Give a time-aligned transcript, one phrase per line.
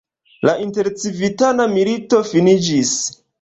[0.47, 2.97] La intercivitana milito finiĝis.